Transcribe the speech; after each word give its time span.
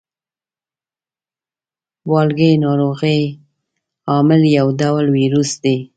والګی 2.09 2.51
ناروغۍ 2.63 3.19
عامل 4.11 4.41
یو 4.57 4.67
ډول 4.79 5.05
ویروس 5.15 5.51
دی. 5.63 5.75